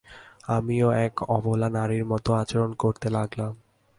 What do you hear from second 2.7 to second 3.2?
করতে